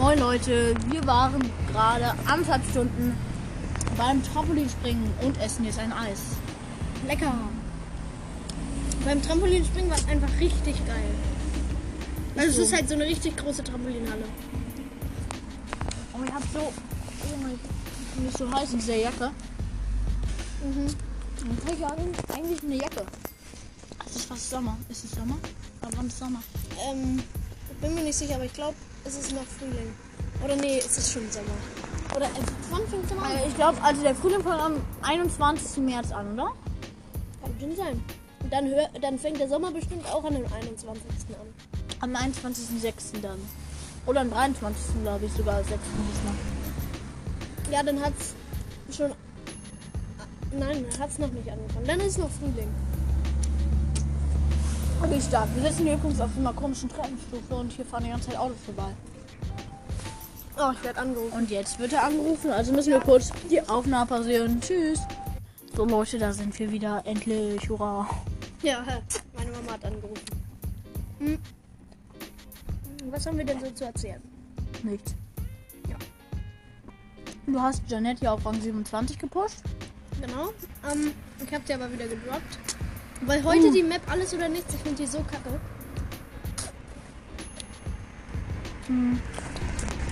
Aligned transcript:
Moin 0.00 0.18
Leute, 0.18 0.74
wir 0.88 1.06
waren 1.06 1.42
gerade 1.70 2.14
anderthalb 2.24 2.64
Stunden 2.70 3.14
beim 3.98 4.22
Trampolinspringen 4.22 5.12
und 5.20 5.38
essen 5.38 5.66
jetzt 5.66 5.78
ein 5.78 5.92
Eis. 5.92 6.20
Lecker. 7.06 7.34
Beim 9.04 9.20
Trampolinspringen 9.20 9.90
war 9.90 9.98
es 9.98 10.08
einfach 10.08 10.30
richtig 10.40 10.76
geil. 10.86 11.14
Also 12.34 12.50
so. 12.50 12.62
es 12.62 12.68
ist 12.68 12.74
halt 12.74 12.88
so 12.88 12.94
eine 12.94 13.04
richtig 13.04 13.36
große 13.36 13.62
Trampolinhalle. 13.62 14.24
Und 16.14 16.26
ich 16.26 16.32
hab 16.32 16.42
so, 16.44 16.60
oh 16.60 17.36
mein, 17.42 17.60
mir 18.22 18.28
ist 18.30 18.38
so 18.38 18.50
heiß 18.50 18.72
in 18.72 18.78
dieser 18.78 18.96
Jacke. 18.96 19.30
Mhm. 20.64 20.86
Dann 21.40 21.58
krieg 21.66 21.76
ich 21.78 21.84
eigentlich- 21.84 22.30
eigentlich 22.34 22.62
eine 22.62 22.76
Jacke. 22.76 23.04
Es 24.06 24.16
ist 24.16 24.24
fast 24.24 24.48
Sommer. 24.48 24.78
Ist 24.88 25.04
es 25.04 25.10
Sommer? 25.10 25.36
Aber 25.82 25.94
wann 25.98 26.06
ist 26.06 26.18
Sommer? 26.18 26.42
Ähm, 26.90 27.22
bin 27.80 27.94
mir 27.94 28.02
nicht 28.02 28.16
sicher, 28.16 28.34
aber 28.36 28.44
ich 28.44 28.52
glaube, 28.52 28.74
es 29.04 29.14
ist 29.18 29.32
noch 29.32 29.44
Frühling. 29.44 29.92
Oder 30.44 30.56
nee, 30.56 30.78
es 30.78 30.96
ist 30.98 31.12
schon 31.12 31.30
Sommer. 31.30 31.46
Oder 32.16 32.26
äh, 32.26 32.42
wann 32.70 32.86
fängt 32.88 33.08
Sommer 33.08 33.22
an? 33.24 33.32
Äh, 33.32 33.48
Ich 33.48 33.54
glaube, 33.54 33.82
also 33.82 34.02
der 34.02 34.14
Frühling 34.14 34.42
fängt 34.42 34.60
am 34.60 34.76
21. 35.02 35.82
März 35.82 36.12
an, 36.12 36.32
oder? 36.34 36.52
Kann 37.42 37.54
schon 37.60 37.76
sein. 37.76 38.02
Und 38.42 38.52
dann, 38.52 38.66
hör, 38.68 38.88
dann 39.00 39.18
fängt 39.18 39.38
der 39.38 39.48
Sommer 39.48 39.70
bestimmt 39.70 40.06
auch 40.06 40.24
an 40.24 40.34
dem 40.34 40.44
21. 40.52 40.88
an. 41.38 41.46
Am 42.00 42.16
21.06. 42.16 43.20
dann. 43.20 43.38
Oder 44.06 44.22
am 44.22 44.30
23. 44.30 45.02
glaube 45.02 45.26
ich 45.26 45.32
sogar, 45.32 45.58
6. 45.58 45.68
diesmal. 45.70 46.34
Ja, 47.70 47.82
dann 47.82 48.00
hat's 48.00 48.34
schon. 48.96 49.12
Nein, 50.52 50.84
hat's 50.98 51.18
noch 51.18 51.30
nicht 51.30 51.48
angefangen. 51.50 51.86
Dann 51.86 52.00
ist 52.00 52.18
noch 52.18 52.30
Frühling. 52.30 52.68
Okay, 55.02 55.20
stark. 55.20 55.48
Wir 55.54 55.62
sitzen 55.70 55.86
hier 55.86 55.94
übrigens 55.94 56.20
auf 56.20 56.30
einer 56.36 56.52
komischen 56.52 56.88
Treppenstufe 56.88 57.54
und 57.54 57.72
hier 57.72 57.86
fahren 57.86 58.04
die 58.04 58.10
ganze 58.10 58.28
Zeit 58.28 58.38
Autos 58.38 58.58
vorbei. 58.66 58.92
Oh, 60.58 60.72
ich 60.74 60.84
werde 60.84 61.00
angerufen. 61.00 61.32
Und 61.32 61.50
jetzt 61.50 61.78
wird 61.78 61.94
er 61.94 62.04
angerufen, 62.04 62.50
also 62.50 62.72
müssen 62.72 62.92
wir 62.92 63.00
kurz 63.00 63.30
die 63.50 63.60
Aufnahme 63.62 64.06
pausieren. 64.06 64.60
Tschüss. 64.60 65.00
So 65.74 65.86
Leute, 65.86 66.18
da 66.18 66.32
sind 66.32 66.58
wir 66.58 66.70
wieder. 66.70 67.02
Endlich. 67.06 67.66
Hurra. 67.68 68.08
Ja, 68.62 68.84
meine 69.34 69.50
Mama 69.52 69.72
hat 69.72 69.84
angerufen. 69.86 70.24
Hm. 71.18 71.38
Was 73.10 73.24
haben 73.24 73.38
wir 73.38 73.44
denn 73.46 73.60
so 73.60 73.70
zu 73.70 73.84
erzählen? 73.86 74.20
Nichts. 74.82 75.14
Ja. 75.88 75.96
Du 77.46 77.58
hast 77.58 77.82
Janette 77.88 78.24
ja 78.24 78.32
auf 78.32 78.44
Rang 78.44 78.60
27 78.60 79.18
gepusht. 79.18 79.62
Genau. 80.20 80.50
Ähm, 80.92 81.12
ich 81.42 81.54
habe 81.54 81.64
sie 81.66 81.72
aber 81.72 81.90
wieder 81.90 82.06
gedroppt. 82.06 82.69
Weil 83.22 83.44
heute 83.44 83.66
Uh. 83.66 83.72
die 83.72 83.82
Map 83.82 84.02
alles 84.10 84.32
oder 84.34 84.48
nichts, 84.48 84.74
ich 84.74 84.80
finde 84.80 85.02
die 85.02 85.06
so 85.06 85.18
kacke. 85.18 85.60
Hm. 88.86 89.20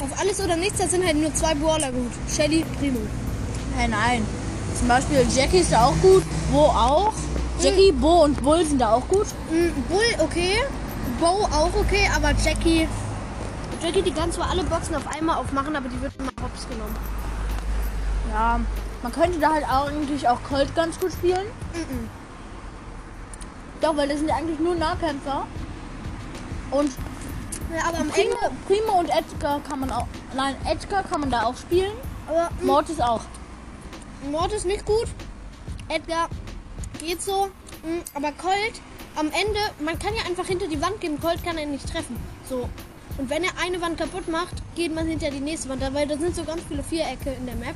Auf 0.01 0.20
alles 0.20 0.41
oder 0.41 0.56
nichts, 0.56 0.78
da 0.78 0.87
sind 0.87 1.05
halt 1.05 1.17
nur 1.17 1.34
zwei 1.34 1.55
Brawler 1.55 1.91
gut. 1.91 2.12
Shelly, 2.31 2.64
Primo. 2.79 3.01
Hey, 3.77 3.89
nein. 3.89 4.25
Zum 4.79 4.89
Beispiel 4.89 5.27
Jackie 5.34 5.59
ist 5.59 5.73
da 5.73 5.86
auch 5.86 5.97
gut. 6.01 6.23
Bo 6.53 6.67
auch. 6.67 7.12
Jackie, 7.61 7.91
Bo 7.91 8.23
und 8.25 8.41
Bull 8.42 8.64
sind 8.64 8.81
da 8.81 8.92
auch 8.92 9.09
gut. 9.09 9.27
Mhm, 9.51 9.73
Bull 9.89 10.05
okay. 10.20 10.55
Bo 11.19 11.27
auch 11.27 11.75
okay, 11.75 12.09
aber 12.14 12.31
Jackie. 12.45 12.86
Jackie, 13.83 14.03
die 14.03 14.12
kann 14.12 14.31
zwar 14.31 14.51
alle 14.51 14.62
Boxen 14.64 14.95
auf 14.95 15.06
einmal 15.09 15.36
aufmachen, 15.39 15.75
aber 15.75 15.89
die 15.89 16.01
wird 16.01 16.12
immer 16.19 16.31
hops 16.42 16.69
genommen. 16.69 16.95
Ja, 18.33 18.61
man 19.03 19.12
könnte 19.12 19.39
da 19.41 19.53
halt 19.55 19.64
auch 19.64 19.89
eigentlich 19.89 20.29
auch 20.29 20.39
Colt 20.48 20.73
ganz 20.77 21.01
gut 21.01 21.12
spielen. 21.12 21.47
Mhm. 21.75 22.09
Doch, 23.80 23.96
weil 23.96 24.08
das 24.08 24.18
sind 24.18 24.28
ja 24.28 24.36
eigentlich 24.36 24.58
nur 24.58 24.74
Nahkämpfer. 24.74 25.46
Und 26.70 26.92
Ja, 27.74 27.88
aber 27.88 27.98
am 27.98 28.08
Primo, 28.08 28.34
Ende. 28.42 28.56
Primo 28.66 28.98
und 28.98 29.08
Edgar 29.10 29.60
kann 29.60 29.80
man 29.80 29.90
auch. 29.90 30.06
Nein, 30.34 30.56
Edgar 30.64 31.02
kann 31.04 31.20
man 31.20 31.30
da 31.30 31.44
auch 31.44 31.56
spielen. 31.56 31.92
Aber. 32.28 32.50
Mortis 32.62 33.00
auch. 33.00 33.20
Mord 34.30 34.52
ist 34.52 34.67
nicht 34.67 34.84
gut. 34.84 35.06
Edgar 35.88 36.28
geht 36.98 37.22
so. 37.22 37.48
Aber 38.14 38.33
Colt, 38.33 38.80
am 39.17 39.27
Ende, 39.27 39.61
man 39.80 39.98
kann 39.98 40.14
ja 40.14 40.24
einfach 40.24 40.46
hinter 40.46 40.67
die 40.67 40.80
Wand 40.83 41.00
gehen. 41.00 41.20
Colt 41.20 41.42
kann 41.44 41.56
er 41.56 41.67
nicht 41.67 41.90
treffen. 41.90 42.17
So. 42.48 42.68
Und 43.17 43.30
wenn 43.30 43.44
er 43.44 43.50
eine 43.62 43.80
Wand 43.80 43.98
kaputt 43.98 44.28
macht, 44.28 44.55
geht 44.74 44.94
man 44.94 45.06
hinter 45.06 45.30
die 45.30 45.40
nächste 45.40 45.68
Wand. 45.68 45.83
Weil 45.94 46.06
da 46.06 46.17
sind 46.17 46.34
so 46.34 46.44
ganz 46.44 46.62
viele 46.68 46.83
Vierecke 46.83 47.30
in 47.30 47.46
der 47.46 47.56
Map. 47.56 47.74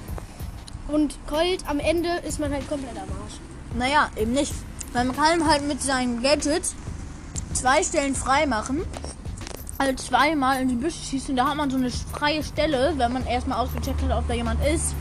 Und 0.89 1.17
Colt, 1.27 1.65
am 1.69 1.79
Ende 1.79 2.09
ist 2.27 2.41
man 2.41 2.53
halt 2.53 2.69
komplett 2.69 2.97
am 2.97 3.09
Arsch. 3.23 3.35
Naja, 3.77 4.11
eben 4.17 4.33
nicht. 4.33 4.53
Man 4.95 5.17
kann 5.17 5.49
halt 5.49 5.67
mit 5.67 5.83
seinen 5.83 6.23
Gadgets 6.23 6.75
zwei 7.55 7.83
Stellen 7.83 8.15
frei 8.15 8.47
machen. 8.47 8.83
Also 9.79 9.95
zweimal 9.95 10.61
in 10.61 10.69
die 10.69 10.77
Büsche 10.77 11.03
schießen. 11.03 11.35
Da 11.35 11.49
hat 11.49 11.57
man 11.57 11.71
so 11.71 11.77
eine 11.77 11.91
freie 11.91 12.43
Stelle, 12.43 12.93
wenn 12.99 13.13
man 13.13 13.27
erstmal 13.27 13.59
ausgecheckt 13.59 14.03
hat, 14.03 14.11
ob 14.13 14.29
da 14.29 14.35
jemand 14.35 14.65
ist. 14.65 14.95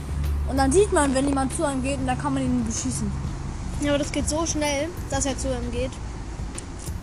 Und 0.50 0.58
dann 0.58 0.72
sieht 0.72 0.92
man, 0.92 1.14
wenn 1.14 1.28
jemand 1.28 1.56
zu 1.56 1.66
einem 1.66 1.84
geht, 1.84 2.00
und 2.00 2.08
dann 2.08 2.18
kann 2.18 2.34
man 2.34 2.44
ihn 2.44 2.66
beschießen. 2.66 3.12
Ja, 3.82 3.92
aber 3.92 4.00
das 4.00 4.12
geht 4.12 4.28
so 4.28 4.46
schnell, 4.46 4.90
dass 5.10 5.26
er 5.26 5.38
zu 5.38 5.50
ihm 5.50 5.72
geht. 5.72 5.92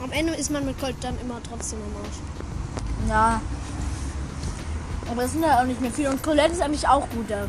Am 0.02 0.12
Ende 0.12 0.34
ist 0.34 0.50
man 0.50 0.64
mit 0.64 0.78
Colt 0.80 0.96
dann 1.00 1.18
immer 1.20 1.40
trotzdem 1.42 1.78
am 1.80 2.04
Arsch. 2.04 2.16
Ja. 3.08 3.40
Aber 5.10 5.24
es 5.24 5.32
sind 5.32 5.42
ja 5.42 5.60
auch 5.60 5.64
nicht 5.64 5.80
mehr 5.80 5.90
viele. 5.90 6.10
Und 6.10 6.22
Colette 6.22 6.52
ist 6.52 6.62
eigentlich 6.62 6.86
auch 6.88 7.08
gut 7.10 7.30
da. 7.30 7.46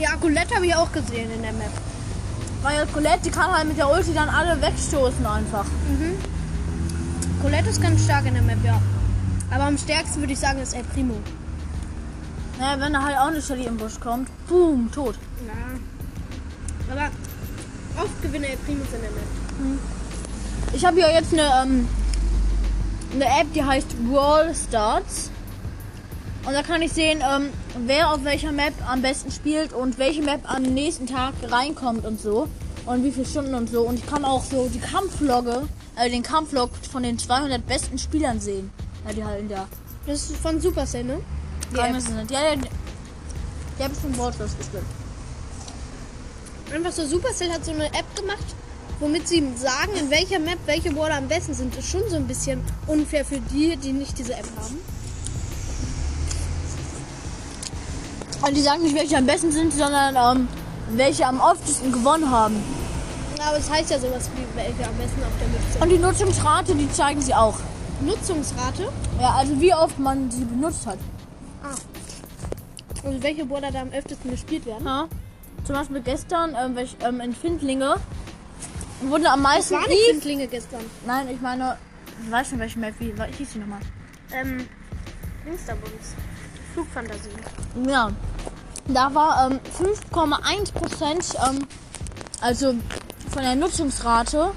Ja, 0.00 0.16
Colette 0.16 0.54
habe 0.54 0.66
ich 0.66 0.74
auch 0.74 0.90
gesehen 0.90 1.30
in 1.30 1.42
der 1.42 1.52
Map. 1.52 1.70
Weil 2.62 2.86
Colette, 2.86 3.20
die 3.26 3.30
kann 3.30 3.52
halt 3.52 3.68
mit 3.68 3.76
der 3.76 3.90
Ulti 3.90 4.14
dann 4.14 4.30
alle 4.30 4.60
wegstoßen 4.60 5.26
einfach. 5.26 5.66
Colette 7.42 7.68
ist 7.68 7.82
ganz 7.82 8.04
stark 8.04 8.24
in 8.24 8.32
der 8.32 8.42
Map, 8.42 8.58
ja. 8.64 8.80
Aber 9.50 9.64
am 9.64 9.76
stärksten 9.76 10.20
würde 10.20 10.32
ich 10.32 10.38
sagen, 10.38 10.60
ist 10.60 10.74
El 10.74 10.84
Primo. 10.84 11.16
Naja, 12.58 12.80
wenn 12.80 12.94
da 12.94 13.02
halt 13.02 13.18
auch 13.18 13.26
eine 13.26 13.42
Shelly 13.42 13.66
im 13.66 13.76
Busch 13.76 14.00
kommt, 14.00 14.28
boom, 14.48 14.90
tot. 14.90 15.16
Ja. 15.46 16.92
Aber 16.92 17.10
oft 18.02 18.22
gewinne 18.22 18.48
El 18.48 18.56
Primos 18.58 18.88
in 18.94 19.02
der 19.02 19.10
Map. 19.10 19.78
Ich 20.72 20.84
habe 20.84 20.96
hier 20.96 21.12
jetzt 21.12 21.32
eine, 21.34 21.42
ähm, 21.62 21.88
eine 23.14 23.24
App, 23.26 23.52
die 23.54 23.62
heißt 23.62 23.88
Brawl 24.08 24.54
Starts. 24.54 25.30
Und 26.46 26.54
da 26.54 26.62
kann 26.62 26.80
ich 26.80 26.92
sehen, 26.92 27.22
ähm, 27.22 27.50
wer 27.86 28.12
auf 28.12 28.24
welcher 28.24 28.50
Map 28.50 28.72
am 28.88 29.02
besten 29.02 29.30
spielt 29.30 29.72
und 29.72 29.98
welche 29.98 30.22
Map 30.22 30.40
am 30.50 30.62
nächsten 30.62 31.06
Tag 31.06 31.34
reinkommt 31.42 32.06
und 32.06 32.20
so. 32.20 32.48
Und 32.86 33.04
wie 33.04 33.12
viele 33.12 33.26
Stunden 33.26 33.54
und 33.54 33.68
so. 33.68 33.82
Und 33.82 33.98
ich 33.98 34.06
kann 34.06 34.24
auch 34.24 34.42
so 34.42 34.68
die 34.68 34.80
Kampflogge, 34.80 35.68
äh, 35.96 36.08
den 36.08 36.22
Kampflog 36.22 36.70
von 36.90 37.02
den 37.02 37.18
200 37.18 37.66
besten 37.66 37.98
Spielern 37.98 38.40
sehen. 38.40 38.70
Ja, 39.06 39.12
die 39.12 39.24
halt 39.24 39.40
in 39.40 39.48
der 39.48 39.66
Das 40.06 40.30
ist 40.30 40.36
von 40.36 40.60
Supercell, 40.60 41.04
ne? 41.04 41.20
Die 41.72 41.78
App. 41.78 42.00
Sind. 42.00 42.30
Ja, 42.30 42.40
der, 42.40 42.56
der 43.78 43.84
hat 43.84 43.92
schon 44.00 44.12
Brawl 44.12 44.32
Stars 44.32 44.56
gespielt. 44.56 44.82
Einfach 46.72 46.92
so, 46.92 47.04
Supercell 47.04 47.50
hat 47.50 47.64
so 47.64 47.72
eine 47.72 47.86
App 47.86 48.16
gemacht, 48.16 48.44
womit 48.98 49.28
sie 49.28 49.42
sagen, 49.56 49.92
in 49.98 50.10
welcher 50.10 50.38
Map 50.38 50.58
welche 50.66 50.90
Brawler 50.90 51.16
am 51.16 51.28
besten 51.28 51.52
sind. 51.52 51.76
Das 51.76 51.84
ist 51.84 51.90
schon 51.90 52.08
so 52.08 52.16
ein 52.16 52.26
bisschen 52.26 52.62
unfair 52.86 53.24
für 53.24 53.40
die, 53.52 53.76
die 53.76 53.92
nicht 53.92 54.18
diese 54.18 54.34
App 54.34 54.46
haben. 54.56 54.78
Die 58.54 58.60
sagen 58.60 58.82
nicht, 58.82 58.94
welche 58.94 59.16
am 59.16 59.26
besten 59.26 59.52
sind, 59.52 59.72
sondern 59.72 60.16
ähm, 60.16 60.48
welche 60.90 61.26
am 61.26 61.40
oftesten 61.40 61.92
gewonnen 61.92 62.30
haben. 62.30 62.56
Aber 63.46 63.56
es 63.56 63.70
heißt 63.70 63.90
ja 63.90 63.98
sowas 63.98 64.30
wie, 64.34 64.56
welche 64.56 64.86
am 64.86 64.96
besten 64.96 65.22
auf 65.22 65.32
der 65.40 65.72
sind. 65.72 65.82
Und 65.82 65.88
die 65.88 65.98
Nutzungsrate, 65.98 66.74
die 66.74 66.90
zeigen 66.92 67.22
sie 67.22 67.34
auch. 67.34 67.58
Nutzungsrate. 68.00 68.88
Ja, 69.20 69.34
also 69.34 69.60
wie 69.60 69.74
oft 69.74 69.98
man 69.98 70.30
sie 70.30 70.44
benutzt 70.44 70.86
hat. 70.86 70.98
Ah. 71.62 71.74
Also 73.04 73.22
welche 73.22 73.46
Brawler 73.46 73.70
da 73.70 73.80
am 73.80 73.92
öftesten 73.92 74.30
gespielt 74.30 74.66
werden. 74.66 74.86
Ja. 74.86 75.08
Zum 75.64 75.74
Beispiel 75.74 76.00
gestern 76.00 76.54
ähm, 76.58 76.76
welch, 76.76 76.96
ähm, 77.02 77.20
in 77.20 77.34
Findlinge 77.34 77.96
wurde 79.02 79.30
am 79.30 79.42
Das 79.42 79.52
meisten 79.52 79.74
war 79.74 79.88
nicht 79.88 79.92
Eve. 79.92 80.12
Findlinge 80.12 80.46
gestern. 80.46 80.80
Nein, 81.06 81.28
ich 81.32 81.40
meine, 81.40 81.76
ich 82.24 82.30
weiß 82.30 82.50
schon 82.50 82.58
welche 82.58 82.78
Map, 82.78 82.94
wie 82.98 83.12
hieß 83.38 83.48
die 83.54 83.58
nochmal? 83.58 83.80
Ähm, 84.32 84.66
Instabums. 85.46 86.14
Flugfantasie. 86.74 87.30
Ja. 87.88 88.10
Da 88.92 89.14
war 89.14 89.50
ähm, 89.50 89.60
5,1 89.78 90.72
Prozent, 90.72 91.34
ähm, 91.48 91.66
also 92.40 92.74
von 93.30 93.42
der 93.42 93.54
Nutzungsrate. 93.54 94.52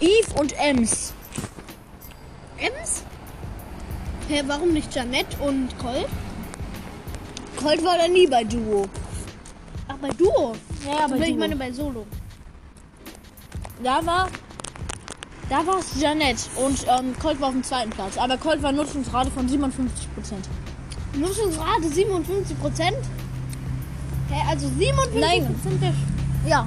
Eve 0.00 0.40
und 0.40 0.52
Ems. 0.58 1.12
Ems? 2.58 3.04
Hä, 4.28 4.42
warum 4.46 4.72
nicht 4.72 4.94
Janette 4.94 5.36
und 5.38 5.76
Colt? 5.78 6.08
Colt 7.56 7.84
war 7.84 7.98
da 7.98 8.08
nie 8.08 8.26
bei 8.26 8.42
Duo. 8.44 8.88
Ach, 9.88 9.96
bei 10.00 10.08
Duo. 10.08 10.54
Ja, 10.84 10.92
ja, 10.92 11.06
bei 11.06 11.14
Aber 11.14 11.26
ich 11.26 11.36
meine 11.36 11.56
bei 11.56 11.70
Solo. 11.70 12.06
Da 13.82 14.04
war. 14.04 14.28
Da 15.48 15.66
war 15.66 15.78
es 15.78 16.00
Janette 16.00 16.42
und 16.56 16.86
ähm, 16.88 17.14
Colt 17.18 17.40
war 17.40 17.48
auf 17.48 17.54
dem 17.54 17.64
zweiten 17.64 17.90
Platz. 17.90 18.16
Aber 18.16 18.36
Colt 18.36 18.62
war 18.62 18.72
Nutzungsrate 18.72 19.30
von 19.32 19.48
57 19.48 20.14
Prozent. 20.14 20.48
Nutzungsrate 21.14 21.88
57 21.88 22.58
Prozent? 22.60 22.96
Hä, 24.30 24.40
also 24.48 24.68
57 24.68 25.20
Nein. 25.20 25.46
Prozent 25.54 25.82
der... 25.82 25.94
Ja. 26.48 26.66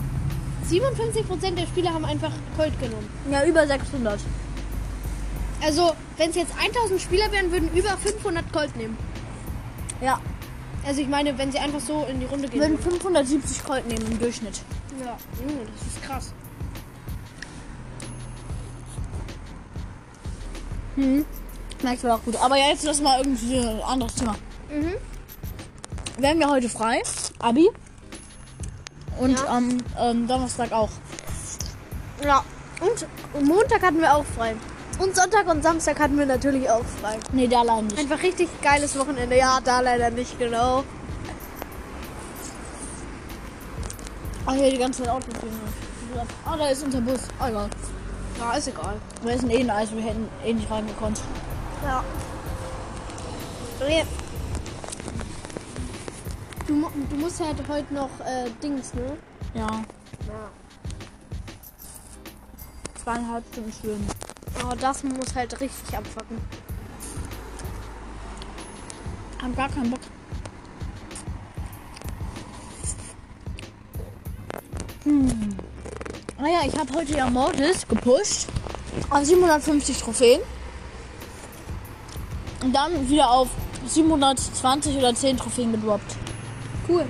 57% 0.69 1.56
der 1.56 1.66
Spieler 1.68 1.94
haben 1.94 2.06
einfach 2.06 2.31
Colt 2.57 2.78
genommen. 2.80 3.07
Ja, 3.31 3.45
über 3.45 3.66
600. 3.68 4.19
Also, 5.62 5.94
wenn 6.18 6.30
es 6.30 6.36
jetzt 6.36 6.54
1000 6.57 7.01
Spieler 7.01 7.31
wären, 7.31 7.51
würden 7.51 7.69
über 7.74 7.98
500 7.98 8.51
Colt 8.51 8.75
nehmen. 8.75 8.98
Ja, 10.01 10.19
Also, 10.86 11.00
ich 11.01 11.07
meine, 11.07 11.38
wenn 11.38 11.51
sie 11.51 11.60
einfach 11.60 11.80
so 11.80 12.06
in 12.10 12.19
die 12.19 12.25
Runde 12.25 12.48
gehen. 12.50 12.60
würden 12.60 12.84
würden. 12.84 12.92
570 13.00 13.63
Colt 13.63 13.88
nehmen 13.88 14.06
im 14.12 14.19
Durchschnitt. 14.19 14.62
Ja, 15.00 15.18
Junge, 15.42 15.66
das 15.66 15.88
ist 15.88 16.01
krass. 16.04 16.34
Hm. 20.96 21.25
Du 21.83 22.13
auch 22.13 22.24
gut. 22.24 22.38
Aber 22.38 22.56
ja, 22.56 22.68
jetzt 22.69 22.83
lass 22.85 23.01
mal 23.01 23.19
irgendwie 23.19 23.59
ein 23.59 23.81
anderes 23.81 24.15
Thema. 24.15 24.35
Mhm. 24.69 24.94
Wir 26.18 26.30
haben 26.30 26.39
ja 26.39 26.50
heute 26.50 26.69
frei. 26.69 27.01
Abi. 27.39 27.69
Und 29.19 29.38
Ja. 29.38 29.47
am 29.47 29.77
ähm, 30.00 30.27
Donnerstag 30.27 30.71
auch. 30.71 30.89
Ja. 32.24 32.44
Und 32.80 33.45
Montag 33.45 33.81
hatten 33.81 34.00
wir 34.00 34.15
auch 34.15 34.24
frei. 34.25 34.56
Und 34.97 35.13
Sonntag 35.15 35.47
und 35.47 35.62
Samstag 35.62 36.00
hatten 36.00 36.18
wir 36.18 36.25
natürlich 36.25 36.69
auch 36.69 36.85
frei. 37.01 37.19
Nee, 37.33 37.47
da 37.47 37.62
allein 37.62 37.88
nicht. 37.88 38.00
Einfach 38.00 38.21
richtig 38.21 38.47
geiles 38.62 38.97
Wochenende. 38.97 39.36
Ja, 39.38 39.59
da 39.62 39.81
leider 39.81 40.09
nicht, 40.09 40.39
genau. 40.39 40.83
Ach, 44.45 44.53
hier 44.53 44.71
die 44.71 44.77
ganze 44.77 45.03
Zeit 45.03 45.12
Autos 45.12 45.36
stehen. 45.36 45.50
Ah, 46.45 46.56
da 46.56 46.68
ist 46.68 46.83
unser 46.83 47.01
Bus. 47.01 47.19
Ah, 47.39 47.50
egal. 47.50 47.69
Ja, 48.39 48.53
ist 48.53 48.68
egal. 48.69 48.95
Wir 49.24 49.38
sind 49.38 49.50
eh 49.51 49.59
ein 49.59 49.69
Eis, 49.69 49.91
wir 49.91 50.01
hätten 50.01 50.29
eh 50.45 50.53
nicht 50.53 50.69
reingekonnt. 50.71 51.19
Ja. 51.83 52.03
Nee. 53.88 54.06
Du, 56.68 56.89
du 57.09 57.15
musst 57.18 57.39
halt 57.39 57.57
heute 57.68 57.94
noch 57.94 58.09
äh, 58.21 58.50
Dings, 58.62 58.94
ne? 58.94 59.18
Ja, 59.53 59.68
Ja. 59.68 60.50
zweieinhalb 63.03 63.44
Stunden 63.51 63.74
schwimmen. 63.74 64.07
Oh, 64.63 64.74
das 64.80 65.03
muss 65.03 65.35
halt 65.35 65.59
richtig 65.59 65.97
abfacken. 65.97 66.38
Hab 69.41 69.56
gar 69.57 69.69
keinen 69.69 69.91
Bock. 69.91 70.00
Hm. 75.03 75.57
Naja, 76.39 76.62
ich 76.65 76.77
habe 76.79 76.94
heute 76.94 77.18
ja 77.18 77.29
Mortis 77.29 77.86
gepusht. 77.88 78.47
Auf 79.09 79.25
750 79.25 79.97
Trophäen. 79.97 80.41
Und 82.63 82.74
dann 82.74 83.10
wieder 83.10 83.30
auf 83.30 83.50
720 83.86 84.98
oder 84.98 85.13
10 85.13 85.38
Trophäen 85.38 85.71
gedroppt. 85.74 86.15
Cool. 86.88 87.06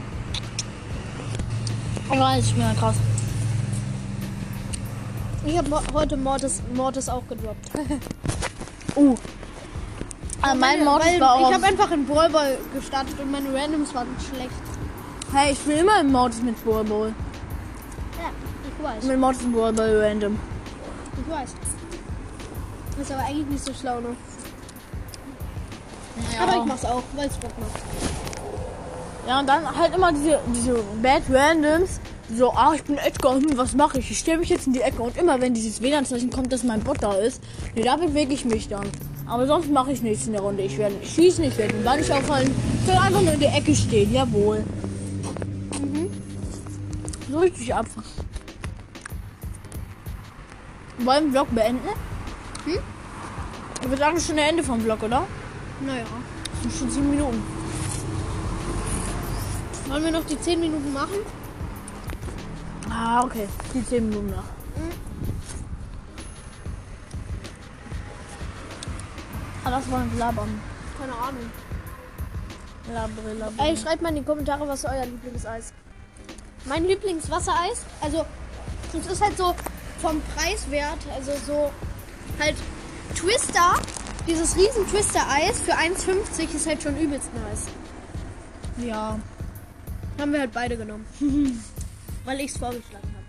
Aber 2.09 2.37
ich 2.37 2.51
bin 2.53 2.61
ja 2.61 2.73
krass. 2.73 2.95
Ich 5.45 5.57
habe 5.57 5.81
heute 5.93 6.17
Mortis, 6.17 6.61
Mortis 6.73 7.09
auch 7.09 7.23
gedroppt. 7.27 7.71
Uh. 8.95 9.15
Aber 10.43 10.53
mein 10.53 10.83
Mortis 10.83 11.19
war 11.19 11.33
auch. 11.33 11.49
Ich 11.49 11.55
habe 11.55 11.65
einfach 11.65 11.89
in 11.89 12.05
Brawl 12.05 12.29
Ball 12.29 12.59
gestartet 12.75 13.19
und 13.19 13.31
meine 13.31 13.51
Randoms 13.51 13.91
waren 13.95 14.07
schlecht. 14.19 14.51
hey, 15.33 15.53
ich 15.53 15.57
spiele 15.57 15.79
immer 15.79 15.99
im 15.99 16.11
Mortis 16.11 16.43
mit 16.43 16.63
Brawl 16.63 16.83
Ball. 16.83 17.07
Ja, 18.21 18.29
ich 18.67 18.83
weiß. 18.83 19.03
Mit 19.05 19.19
Mortis 19.19 19.41
und 19.45 19.53
Brawl 19.53 19.73
Ball 19.73 19.99
random. 19.99 20.37
Ich 21.19 21.33
weiß. 21.33 21.55
Das 22.97 23.07
ist 23.07 23.11
aber 23.11 23.23
eigentlich 23.23 23.47
nicht 23.47 23.65
so 23.65 23.73
schlau, 23.73 23.99
ne? 23.99 24.15
Ja. 26.33 26.43
Aber 26.43 26.57
ich 26.57 26.65
mach's 26.65 26.85
auch, 26.85 27.03
weil 27.15 27.27
es 27.27 27.35
Bock 27.37 27.51
macht. 27.59 27.81
Ja, 29.27 29.39
und 29.39 29.47
dann 29.47 29.77
halt 29.77 29.95
immer 29.95 30.11
diese, 30.11 30.39
diese 30.53 30.75
Bad 31.01 31.23
Randoms. 31.29 31.99
So, 32.35 32.51
ah, 32.51 32.73
ich 32.73 32.83
bin 32.83 32.97
Edgar, 32.97 33.35
hm, 33.35 33.57
was 33.57 33.73
mache 33.73 33.99
ich? 33.99 34.09
Ich 34.11 34.19
stelle 34.19 34.39
mich 34.39 34.49
jetzt 34.49 34.67
in 34.67 34.73
die 34.73 34.81
Ecke. 34.81 35.01
Und 35.01 35.17
immer 35.17 35.39
wenn 35.39 35.53
dieses 35.53 35.81
WLAN-Zeichen 35.81 36.29
kommt, 36.29 36.51
dass 36.51 36.63
mein 36.63 36.81
Bot 36.81 36.97
da 37.01 37.13
ist, 37.13 37.41
nee, 37.75 37.83
da 37.83 37.95
bewege 37.95 38.33
ich 38.33 38.45
mich 38.45 38.67
dann. 38.67 38.87
Aber 39.25 39.45
sonst 39.47 39.71
mache 39.71 39.91
ich 39.91 40.01
nichts 40.01 40.25
in 40.25 40.33
der 40.33 40.41
Runde. 40.41 40.63
Ich 40.63 40.77
werde 40.77 40.95
nicht 40.95 41.13
schießen, 41.13 41.43
ich 41.43 41.57
werde 41.57 41.73
Ball 41.75 41.97
nicht 41.97 42.11
aufhalten. 42.11 42.53
Ich 42.81 42.87
will 42.87 42.95
einfach 42.95 43.21
nur 43.21 43.33
in 43.33 43.39
der 43.39 43.55
Ecke 43.55 43.75
stehen, 43.75 44.13
jawohl. 44.13 44.63
Mhm. 45.79 46.09
So 47.31 47.39
richtig 47.39 47.73
einfach. 47.73 48.03
Wollen 50.99 51.07
wir 51.07 51.21
den 51.21 51.31
Vlog 51.31 51.55
beenden? 51.55 51.87
Hm? 52.65 52.79
Ich 53.81 53.89
würde 53.89 53.97
sagen, 53.97 54.13
das 54.15 54.23
ist 54.23 54.27
schon 54.27 54.37
der 54.37 54.49
Ende 54.49 54.63
vom 54.63 54.81
Vlog, 54.81 55.03
oder? 55.03 55.25
Naja. 55.85 56.05
Das 56.53 56.61
sind 56.61 56.79
schon 56.79 56.91
sieben 56.91 57.09
Minuten. 57.09 57.43
Wollen 59.87 60.03
wir 60.03 60.11
noch 60.11 60.25
die 60.25 60.39
10 60.39 60.59
Minuten 60.59 60.93
machen? 60.93 61.19
Ah, 62.89 63.23
okay. 63.23 63.47
Die 63.73 63.85
10 63.85 64.09
Minuten 64.09 64.29
nach. 64.29 64.43
Ah, 69.65 69.71
das 69.71 69.89
wollen 69.89 70.11
wir 70.11 70.19
labern. 70.19 70.61
Keine 70.99 71.13
Ahnung. 71.13 71.49
Labere, 72.93 73.33
labere. 73.33 73.65
Ey, 73.65 73.77
schreibt 73.77 74.01
mal 74.01 74.09
in 74.09 74.15
die 74.15 74.23
Kommentare, 74.23 74.67
was 74.67 74.83
euer 74.85 75.05
Lieblingseis? 75.05 75.73
Mein 76.65 76.85
Lieblingswassereis, 76.85 77.85
also 78.01 78.25
es 78.97 79.07
ist 79.07 79.21
halt 79.21 79.37
so 79.37 79.55
vom 80.01 80.21
Preiswert, 80.35 80.99
also 81.13 81.31
so 81.45 81.71
halt 82.39 82.55
Twister, 83.15 83.75
dieses 84.27 84.55
riesen 84.55 84.87
Twister-Eis 84.87 85.59
für 85.61 85.73
1,50 85.73 86.55
ist 86.55 86.67
halt 86.67 86.81
schon 86.81 86.97
übelst 86.97 87.29
nice. 87.33 87.65
Ja. 88.85 89.19
Haben 90.19 90.33
wir 90.33 90.41
halt 90.41 90.53
beide 90.53 90.77
genommen. 90.77 91.05
Weil 92.25 92.39
ich 92.39 92.51
es 92.51 92.57
vorgeschlagen 92.57 93.13
habe. 93.15 93.23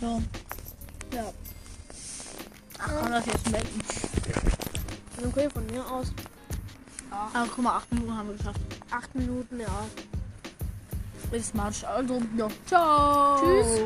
So. 0.00 0.22
Ja. 1.16 1.32
Ach, 2.78 2.92
komm, 3.00 3.10
das 3.10 3.26
jetzt 3.26 3.44
beenden. 3.44 3.80
Okay, 5.26 5.48
von 5.52 5.66
mir 5.66 5.84
aus. 5.90 6.12
Ah, 7.10 7.44
guck 7.54 7.64
mal, 7.64 7.76
8 7.76 7.92
Minuten 7.92 8.16
haben 8.16 8.28
wir 8.28 8.36
geschafft. 8.36 8.60
Acht 8.90 9.14
Minuten, 9.14 9.60
ja. 9.60 9.86
Bis 11.30 11.52
Marsch. 11.54 11.84
Also, 11.84 12.22
ja. 12.36 12.48
Ciao. 12.66 13.38
Tschüss. 13.40 13.80